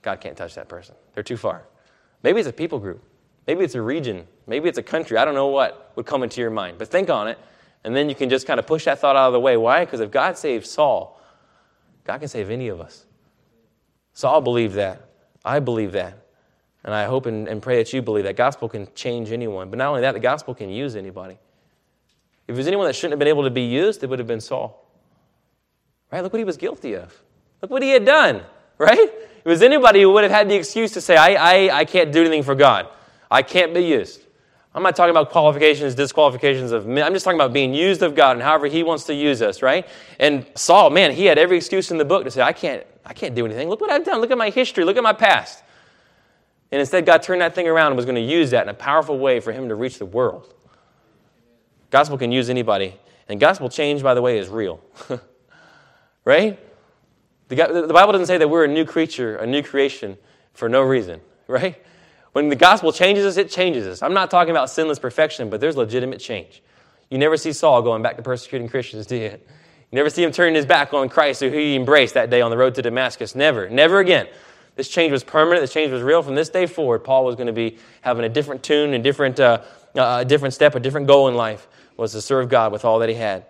[0.02, 0.96] God can't touch that person.
[1.14, 1.62] They're too far.
[2.24, 3.02] Maybe it's a people group.
[3.46, 4.26] Maybe it's a region.
[4.46, 5.16] Maybe it's a country.
[5.16, 6.78] I don't know what would come into your mind.
[6.78, 7.38] But think on it,
[7.84, 9.56] and then you can just kind of push that thought out of the way.
[9.56, 9.84] Why?
[9.84, 11.20] Because if God saved Saul,
[12.04, 13.04] God can save any of us.
[14.14, 15.02] Saul believed that.
[15.44, 16.18] I believe that.
[16.82, 19.70] And I hope and, and pray that you believe that gospel can change anyone.
[19.70, 21.38] But not only that, the gospel can use anybody.
[22.46, 24.40] If there's anyone that shouldn't have been able to be used, it would have been
[24.40, 24.86] Saul.
[26.10, 26.22] Right?
[26.22, 27.22] Look what he was guilty of.
[27.62, 28.42] Look what he had done.
[28.76, 28.98] Right?
[28.98, 31.84] If it was anybody who would have had the excuse to say, I, I, I
[31.84, 32.88] can't do anything for God,
[33.30, 34.23] I can't be used.
[34.74, 37.04] I'm not talking about qualifications, disqualifications of men.
[37.04, 39.62] I'm just talking about being used of God and however He wants to use us,
[39.62, 39.86] right?
[40.18, 43.12] And Saul, man, he had every excuse in the book to say, I can't, I
[43.12, 43.68] can't do anything.
[43.68, 44.20] Look what I've done.
[44.20, 44.84] Look at my history.
[44.84, 45.62] Look at my past.
[46.72, 48.74] And instead, God turned that thing around and was going to use that in a
[48.74, 50.52] powerful way for him to reach the world.
[51.90, 52.96] Gospel can use anybody.
[53.28, 54.80] And gospel change, by the way, is real.
[56.24, 56.58] right?
[57.48, 57.54] The,
[57.86, 60.18] the Bible doesn't say that we're a new creature, a new creation
[60.52, 61.80] for no reason, right?
[62.34, 64.02] When the gospel changes us, it changes us.
[64.02, 66.62] I'm not talking about sinless perfection, but there's legitimate change.
[67.08, 69.30] You never see Saul going back to persecuting Christians, do you?
[69.30, 69.38] You
[69.92, 72.56] never see him turning his back on Christ, who he embraced that day on the
[72.56, 73.36] road to Damascus.
[73.36, 74.26] Never, never again.
[74.74, 75.62] This change was permanent.
[75.62, 76.22] This change was real.
[76.22, 79.38] From this day forward, Paul was going to be having a different tune, a different,
[79.38, 79.62] uh,
[79.94, 82.98] uh, a different step, a different goal in life was to serve God with all
[82.98, 83.46] that he had.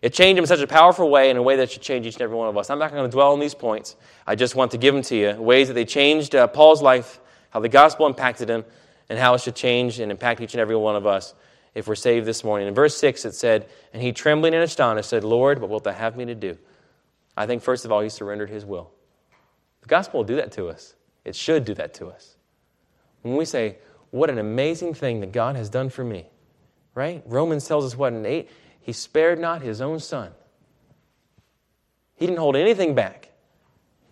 [0.00, 2.14] It changed him in such a powerful way, in a way that should change each
[2.14, 2.70] and every one of us.
[2.70, 3.96] I'm not going to dwell on these points.
[4.26, 7.20] I just want to give them to you ways that they changed uh, Paul's life,
[7.50, 8.64] how the gospel impacted him,
[9.08, 11.34] and how it should change and impact each and every one of us
[11.74, 12.68] if we're saved this morning.
[12.68, 15.92] In verse 6, it said, And he, trembling and astonished, said, Lord, what wilt thou
[15.92, 16.58] have me to do?
[17.36, 18.90] I think, first of all, he surrendered his will.
[19.82, 20.94] The gospel will do that to us.
[21.24, 22.36] It should do that to us.
[23.22, 23.76] When we say,
[24.10, 26.26] What an amazing thing that God has done for me,
[26.94, 27.22] right?
[27.26, 30.32] Romans tells us what in 8, he spared not his own son.
[32.16, 33.27] He didn't hold anything back.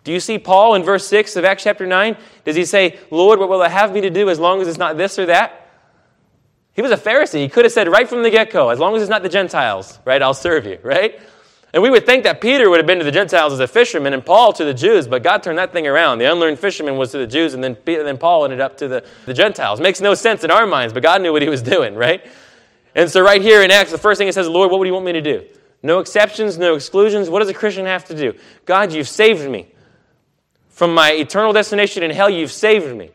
[0.07, 2.15] Do you see Paul in verse 6 of Acts chapter 9?
[2.45, 4.77] Does he say, Lord, what will I have me to do as long as it's
[4.77, 5.69] not this or that?
[6.71, 7.41] He was a Pharisee.
[7.41, 9.27] He could have said right from the get go, as long as it's not the
[9.27, 11.19] Gentiles, right, I'll serve you, right?
[11.73, 14.13] And we would think that Peter would have been to the Gentiles as a fisherman
[14.13, 16.19] and Paul to the Jews, but God turned that thing around.
[16.19, 19.03] The unlearned fisherman was to the Jews, and then, then Paul ended up to the,
[19.25, 19.81] the Gentiles.
[19.81, 22.25] Makes no sense in our minds, but God knew what he was doing, right?
[22.95, 24.93] And so, right here in Acts, the first thing it says, Lord, what would you
[24.93, 25.45] want me to do?
[25.83, 27.29] No exceptions, no exclusions.
[27.29, 28.39] What does a Christian have to do?
[28.63, 29.67] God, you've saved me.
[30.77, 33.09] From my eternal destination in hell, you've saved me.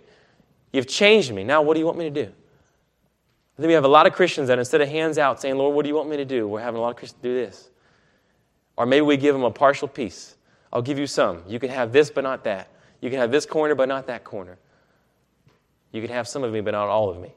[0.73, 1.45] You've changed me.
[1.45, 2.29] Now, what do you want me to do?
[2.29, 5.77] I think we have a lot of Christians that instead of hands out saying, Lord,
[5.77, 6.49] what do you want me to do?
[6.49, 7.71] We're having a lot of Christians do this.
[8.77, 10.35] Or maybe we give them a partial piece.
[10.73, 11.45] I'll give you some.
[11.47, 12.69] You can have this, but not that.
[13.01, 14.59] You can have this corner, but not that corner.
[15.93, 17.31] You can have some of me, but not all of me.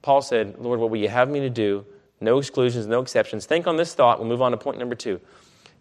[0.00, 1.84] Paul said, Lord, what will you have me to do?
[2.22, 3.44] No exclusions, no exceptions.
[3.44, 4.18] Think on this thought.
[4.18, 5.20] We'll move on to point number two.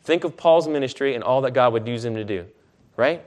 [0.04, 2.48] Think of Paul's ministry and all that God would use him to do,
[2.98, 3.24] right?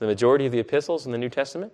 [0.00, 1.72] The majority of the epistles in the New Testament.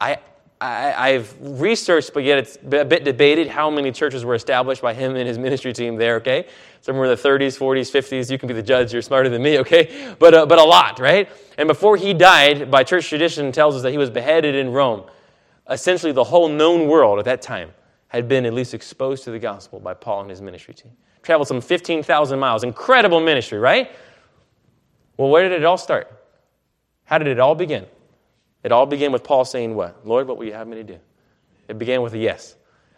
[0.00, 0.18] I,
[0.60, 4.94] I, have researched, but yet it's a bit debated how many churches were established by
[4.94, 6.46] him and his ministry team there, okay?
[6.80, 8.30] Somewhere in the 30s, 40s, 50s.
[8.30, 8.92] You can be the judge.
[8.92, 10.14] You're smarter than me, okay?
[10.18, 11.28] But, uh, but a lot, right?
[11.58, 15.04] And before he died, by church tradition, tells us that he was beheaded in Rome
[15.70, 17.72] essentially the whole known world at that time
[18.08, 20.92] had been at least exposed to the gospel by Paul and his ministry team.
[21.22, 22.64] Traveled some 15,000 miles.
[22.64, 23.90] Incredible ministry, right?
[25.16, 26.21] Well, where did it all start?
[27.12, 27.84] How did it all begin?
[28.64, 30.06] It all began with Paul saying, What?
[30.06, 30.98] Lord, what will you have me to do?
[31.68, 32.56] It began with a yes.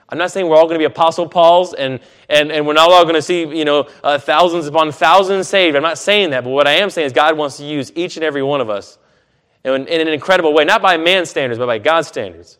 [0.08, 1.98] I'm not saying we're all going to be Apostle Pauls and,
[2.28, 5.74] and, and we're not all going to see, you know, uh, thousands upon thousands saved.
[5.74, 8.16] I'm not saying that, but what I am saying is God wants to use each
[8.16, 8.98] and every one of us
[9.64, 12.58] in, in an incredible way, not by man's standards, but by God's standards.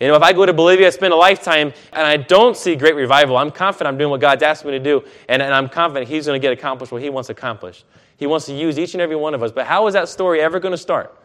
[0.00, 2.76] You know, if I go to Bolivia, I spend a lifetime, and I don't see
[2.76, 5.70] great revival, I'm confident I'm doing what God's asked me to do, and, and I'm
[5.70, 7.86] confident He's going to get accomplished what He wants accomplished.
[8.20, 9.50] He wants to use each and every one of us.
[9.50, 11.18] But how is that story ever going to start?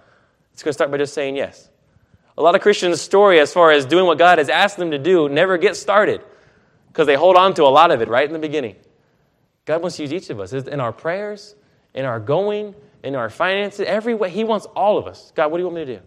[0.54, 1.70] It's going to start by just saying yes.
[2.38, 4.98] A lot of Christians' story, as far as doing what God has asked them to
[4.98, 6.22] do, never gets started
[6.88, 8.78] because they hold on to a lot of it right in the beginning.
[9.66, 11.56] God wants to use each of us in our prayers,
[11.94, 14.30] in our going, in our finances, every way.
[14.30, 15.34] He wants all of us.
[15.36, 16.02] God, what do you want me to do?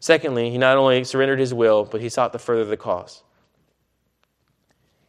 [0.00, 3.22] Secondly, he not only surrendered his will, but he sought to further the cause.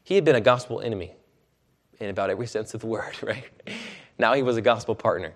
[0.03, 1.11] He had been a gospel enemy
[1.99, 3.43] in about every sense of the word, right?
[4.17, 5.33] Now he was a gospel partner.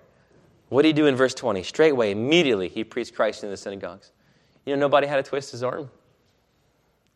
[0.70, 1.64] What did he do in verse 20?
[1.64, 4.12] Straightway, immediately, he preached Christ in the synagogues.
[4.66, 5.90] You know, nobody had to twist his arm.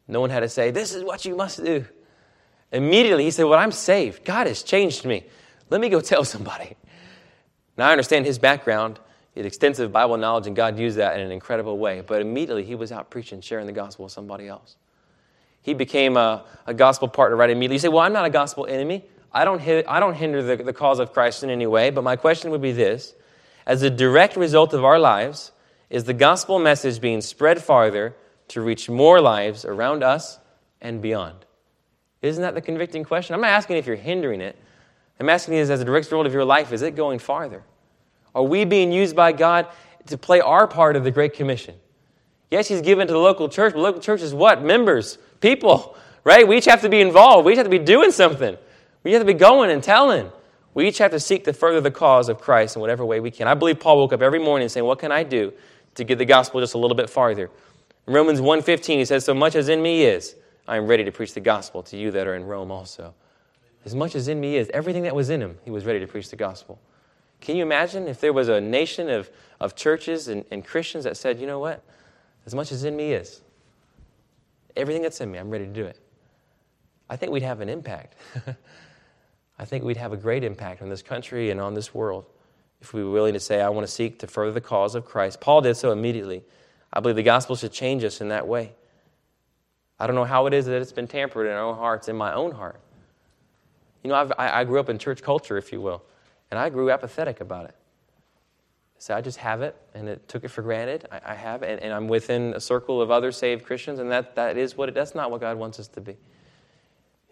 [0.07, 1.85] No one had to say, This is what you must do.
[2.71, 4.23] Immediately, he said, Well, I'm saved.
[4.23, 5.25] God has changed me.
[5.69, 6.75] Let me go tell somebody.
[7.77, 8.99] Now, I understand his background.
[9.33, 12.01] He had extensive Bible knowledge, and God used that in an incredible way.
[12.01, 14.75] But immediately, he was out preaching, sharing the gospel with somebody else.
[15.61, 17.75] He became a, a gospel partner right immediately.
[17.75, 19.05] You say, Well, I'm not a gospel enemy.
[19.33, 22.15] I don't, I don't hinder the, the cause of Christ in any way, but my
[22.15, 23.13] question would be this
[23.65, 25.51] As a direct result of our lives,
[25.89, 28.15] is the gospel message being spread farther
[28.49, 30.39] to reach more lives around us
[30.81, 31.45] and beyond?
[32.21, 33.33] Isn't that the convicting question?
[33.33, 34.55] I'm not asking if you're hindering it.
[35.19, 37.63] I'm asking you as a direct result of your life, is it going farther?
[38.33, 39.67] Are we being used by God
[40.07, 41.75] to play our part of the Great Commission?
[42.49, 44.63] Yes, He's given to the local church, but local church is what?
[44.63, 46.47] Members, people, right?
[46.47, 47.45] We each have to be involved.
[47.45, 48.57] We each have to be doing something.
[49.03, 50.31] We have to be going and telling.
[50.73, 53.31] We each have to seek to further the cause of Christ in whatever way we
[53.31, 53.47] can.
[53.47, 55.53] I believe Paul woke up every morning saying, What can I do
[55.95, 57.49] to get the gospel just a little bit farther?
[58.07, 60.35] In Romans 1.15, he says, So much as in me is,
[60.67, 63.13] I am ready to preach the gospel to you that are in Rome also.
[63.83, 66.07] As much as in me is, everything that was in him, he was ready to
[66.07, 66.79] preach the gospel.
[67.41, 71.17] Can you imagine if there was a nation of, of churches and, and Christians that
[71.17, 71.83] said, you know what?
[72.45, 73.41] As much as in me is,
[74.75, 75.99] everything that's in me, I'm ready to do it.
[77.09, 78.15] I think we'd have an impact.
[79.61, 82.25] I think we'd have a great impact on this country and on this world
[82.81, 85.05] if we were willing to say, I want to seek to further the cause of
[85.05, 85.39] Christ.
[85.39, 86.43] Paul did so immediately.
[86.91, 88.73] I believe the gospel should change us in that way.
[89.99, 92.15] I don't know how it is that it's been tampered in our own hearts, in
[92.15, 92.81] my own heart.
[94.03, 96.01] You know, I've, i grew up in church culture, if you will,
[96.49, 97.75] and I grew apathetic about it.
[98.97, 101.07] So I just have it, and it took it for granted.
[101.11, 104.11] I, I have it, and, and, I'm within a circle of other saved Christians, and
[104.11, 106.17] that, that is what it, that's not what God wants us to be.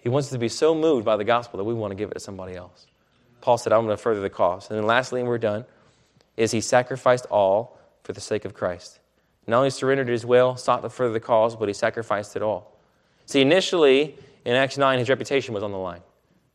[0.02, 2.10] He wants us to be so moved by the gospel that we want to give
[2.10, 2.88] it to somebody else.
[3.42, 4.70] Paul said, I'm going to further the cause.
[4.70, 5.66] And then lastly, and we're done,
[6.38, 9.00] is he sacrificed all for the sake of Christ.
[9.48, 12.78] Not only surrendered his will, sought to further the cause, but he sacrificed it all.
[13.26, 16.02] See, initially, in Acts 9, his reputation was on the line.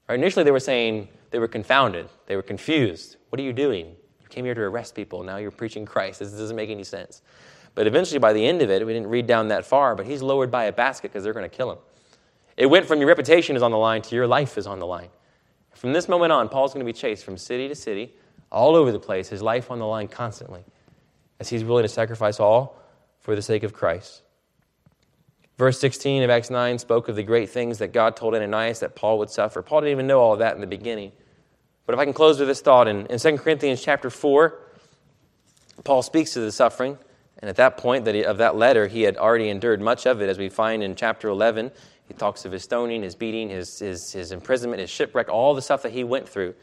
[0.09, 0.19] Right?
[0.19, 3.17] Initially, they were saying they were confounded, they were confused.
[3.31, 3.87] What are you doing?
[3.87, 6.21] You came here to arrest people, now you're preaching Christ.
[6.21, 7.23] This doesn't make any sense.
[7.75, 10.23] But eventually, by the end of it, we didn't read down that far, but he's
[10.23, 11.79] lowered by a basket because they're going to kill him.
[12.57, 14.87] It went from your reputation is on the line to your life is on the
[14.87, 15.09] line.
[15.75, 18.15] From this moment on, Paul's going to be chased from city to city,
[18.51, 20.65] all over the place, his life on the line constantly,
[21.41, 22.79] as he's willing to sacrifice all
[23.19, 24.23] for the sake of Christ.
[25.57, 28.97] Verse 16 of Acts 9 spoke of the great things that God told Ananias that
[28.97, 29.63] Paul would suffer.
[29.63, 31.13] Paul didn't even know all of that in the beginning.
[31.87, 34.59] But if I can close with this thought, in, in 2 Corinthians chapter 4,
[35.85, 36.99] Paul speaks to the suffering.
[37.39, 40.23] And at that point that he, of that letter, he had already endured much of
[40.23, 41.73] it, as we find in chapter 11.
[42.07, 45.63] He talks of his stoning, his beating, his, his, his imprisonment, his shipwreck, all the
[45.63, 46.55] stuff that he went through.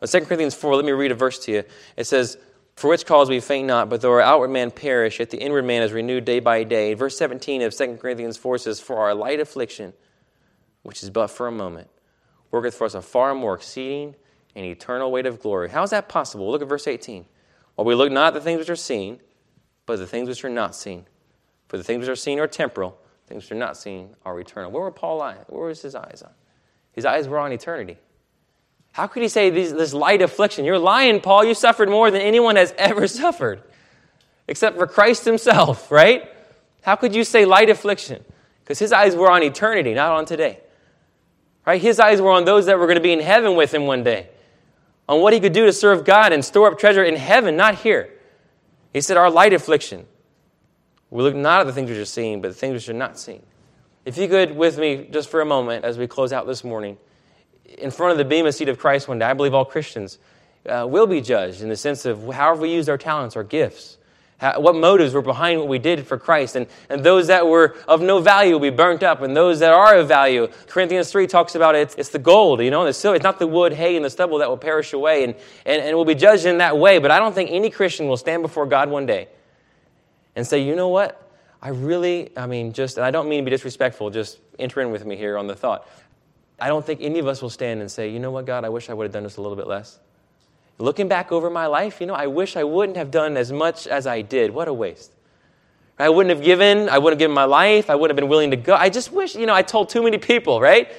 [0.00, 1.64] But 2 Corinthians 4, let me read a verse to you.
[1.96, 2.38] It says,
[2.78, 5.64] for which cause we faint not, but though our outward man perish, yet the inward
[5.64, 6.94] man is renewed day by day.
[6.94, 9.92] Verse 17 of 2 Corinthians 4 says, For our light affliction,
[10.84, 11.90] which is but for a moment,
[12.52, 14.14] worketh for us a far more exceeding
[14.54, 15.70] and eternal weight of glory.
[15.70, 16.48] How is that possible?
[16.50, 17.26] Look at verse 18.
[17.74, 19.18] While we look not at the things which are seen,
[19.84, 21.06] but the things which are not seen.
[21.66, 22.96] For the things which are seen are temporal,
[23.28, 24.70] things are not seen are eternal.
[24.70, 25.38] Where were Paul eyes?
[25.48, 26.32] Where was his eyes on?
[26.92, 27.98] His eyes were on eternity.
[28.92, 30.64] How could he say this, this light affliction?
[30.64, 31.44] You're lying, Paul.
[31.44, 33.62] You suffered more than anyone has ever suffered,
[34.48, 36.28] except for Christ himself, right?
[36.82, 38.24] How could you say light affliction?
[38.64, 40.60] Because his eyes were on eternity, not on today.
[41.66, 41.80] Right?
[41.80, 44.02] His eyes were on those that were going to be in heaven with him one
[44.02, 44.28] day,
[45.08, 47.76] on what he could do to serve God and store up treasure in heaven, not
[47.76, 48.10] here.
[48.92, 50.06] He said, Our light affliction.
[51.10, 53.18] We look not at the things which are seen, but the things which are not
[53.18, 53.42] seen.
[54.04, 56.98] If you could, with me, just for a moment, as we close out this morning,
[57.64, 60.18] in front of the Bema seat of Christ one day, I believe all Christians
[60.66, 63.44] uh, will be judged in the sense of how have we used our talents, our
[63.44, 63.98] gifts,
[64.38, 66.56] how, what motives were behind what we did for Christ.
[66.56, 69.72] And, and those that were of no value will be burnt up, and those that
[69.72, 72.92] are of value, Corinthians 3 talks about it, it's, it's the gold, you know, the
[72.92, 73.16] silver.
[73.16, 75.34] It's not the wood, hay, and the stubble that will perish away, and,
[75.66, 76.98] and, and will be judged in that way.
[76.98, 79.28] But I don't think any Christian will stand before God one day
[80.38, 81.30] and say, you know what?
[81.60, 84.92] I really, I mean, just, and I don't mean to be disrespectful, just enter in
[84.92, 85.88] with me here on the thought.
[86.60, 88.68] I don't think any of us will stand and say, you know what, God, I
[88.68, 89.98] wish I would have done just a little bit less.
[90.78, 93.88] Looking back over my life, you know, I wish I wouldn't have done as much
[93.88, 94.52] as I did.
[94.52, 95.12] What a waste.
[95.98, 98.52] I wouldn't have given, I wouldn't have given my life, I wouldn't have been willing
[98.52, 98.76] to go.
[98.76, 100.92] I just wish, you know, I told too many people, right?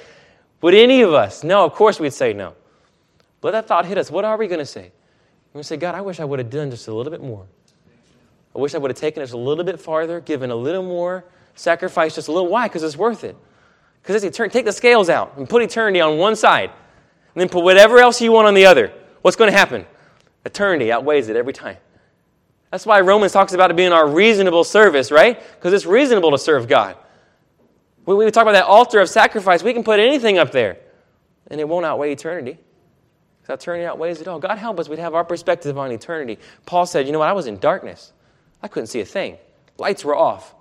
[0.60, 1.42] Would any of us?
[1.42, 2.54] No, of course we'd say no.
[3.40, 4.10] Let that thought hit us.
[4.10, 4.92] What are we going to say?
[5.52, 7.22] We're going to say, God, I wish I would have done just a little bit
[7.22, 7.46] more.
[8.54, 11.24] I wish I would have taken us a little bit farther, given a little more,
[11.54, 12.48] sacrificed just a little.
[12.48, 12.66] Why?
[12.66, 13.36] Because it's worth it.
[14.02, 14.52] Because it's eternity.
[14.52, 18.20] Take the scales out and put eternity on one side, and then put whatever else
[18.20, 18.92] you want on the other.
[19.22, 19.86] What's going to happen?
[20.44, 21.76] Eternity outweighs it every time.
[22.70, 25.40] That's why Romans talks about it being our reasonable service, right?
[25.54, 26.96] Because it's reasonable to serve God.
[28.04, 30.78] When we talk about that altar of sacrifice, we can put anything up there,
[31.48, 32.58] and it won't outweigh eternity.
[33.42, 34.38] Because eternity outweighs it all.
[34.38, 36.38] God help us, we'd have our perspective on eternity.
[36.64, 37.28] Paul said, You know what?
[37.28, 38.12] I was in darkness,
[38.62, 39.38] I couldn't see a thing.
[39.78, 40.54] Lights were off.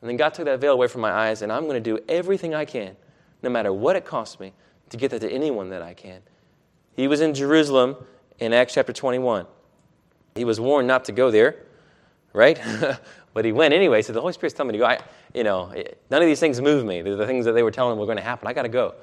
[0.00, 2.02] And then God took that veil away from my eyes, and I'm going to do
[2.08, 2.96] everything I can,
[3.42, 4.52] no matter what it costs me,
[4.90, 6.20] to get that to anyone that I can.
[6.94, 7.96] He was in Jerusalem
[8.38, 9.46] in Acts chapter 21.
[10.34, 11.56] He was warned not to go there,
[12.32, 12.60] right?
[13.34, 14.02] but he went anyway.
[14.02, 14.86] So the Holy Spirit's telling me to go.
[14.86, 14.98] I,
[15.34, 15.72] you know,
[16.10, 17.02] none of these things move me.
[17.02, 18.48] The things that they were telling him were going to happen.
[18.48, 18.94] I got to go.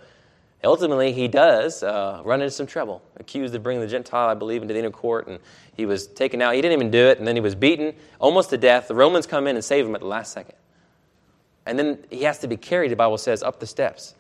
[0.64, 4.62] Ultimately, he does uh, run into some trouble, accused of bringing the Gentile, I believe,
[4.62, 5.40] into the inner court, and
[5.76, 6.54] he was taken out.
[6.54, 8.90] He didn't even do it, and then he was beaten almost to death.
[8.90, 10.56] The Romans come in and save him at the last second.
[11.66, 14.16] And then he has to be carried, the Bible says, up the steps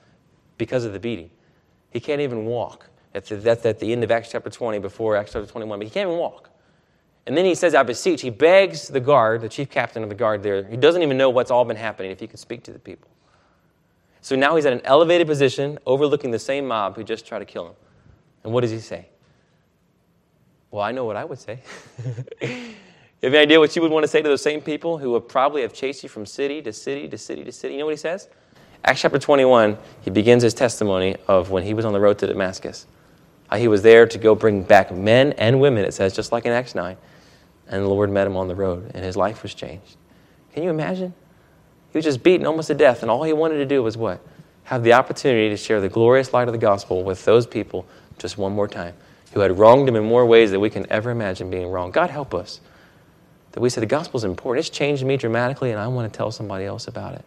[0.57, 1.29] because of the beating.
[1.91, 2.89] He can't even walk.
[3.11, 6.07] That's at the end of Acts chapter 20, before Acts chapter 21, but he can't
[6.07, 6.51] even walk.
[7.25, 10.15] And then he says, I beseech, he begs the guard, the chief captain of the
[10.15, 12.71] guard there, he doesn't even know what's all been happening, if he could speak to
[12.71, 13.09] the people.
[14.21, 17.45] So now he's at an elevated position, overlooking the same mob who just tried to
[17.45, 17.73] kill him.
[18.43, 19.07] And what does he say?
[20.71, 21.59] Well, I know what I would say.
[22.41, 22.47] you
[23.23, 25.27] have any idea what you would want to say to those same people who would
[25.27, 27.73] probably have chased you from city to city to city to city?
[27.73, 28.29] You know what he says?
[28.85, 32.27] Acts chapter 21, he begins his testimony of when he was on the road to
[32.27, 32.87] Damascus.
[33.49, 36.45] Uh, he was there to go bring back men and women, it says, just like
[36.45, 36.95] in Acts 9.
[37.67, 39.97] And the Lord met him on the road, and his life was changed.
[40.53, 41.13] Can you imagine?
[41.91, 44.21] He was just beaten almost to death, and all he wanted to do was what?
[44.65, 47.87] Have the opportunity to share the glorious light of the gospel with those people
[48.17, 48.93] just one more time
[49.33, 51.91] who had wronged him in more ways than we can ever imagine being wrong.
[51.91, 52.59] God help us.
[53.51, 54.65] That we say the gospel is important.
[54.65, 57.25] It's changed me dramatically, and I want to tell somebody else about it.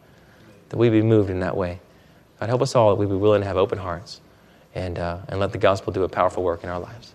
[0.68, 1.80] That we be moved in that way.
[2.40, 4.20] God help us all that we be willing to have open hearts
[4.74, 7.11] and, uh, and let the gospel do a powerful work in our lives.